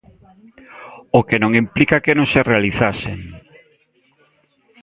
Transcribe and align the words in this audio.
O 1.17 1.19
que 1.27 1.37
non 1.43 1.57
implica 1.63 2.03
que 2.05 2.17
non 2.17 2.27
se 2.33 2.41
realizasen. 2.51 3.17